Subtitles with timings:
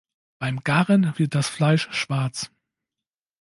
[0.39, 2.49] Beim Garen wird das Fleisch schwarz.